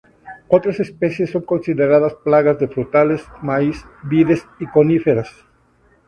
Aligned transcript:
Otras 0.47 0.79
especies 0.79 1.29
son 1.29 1.43
consideradas 1.43 2.15
plagas 2.23 2.57
de 2.57 2.67
frutales, 2.67 3.23
maíz, 3.43 3.85
vides 4.01 4.47
y 4.59 4.65
coníferas. 4.65 5.29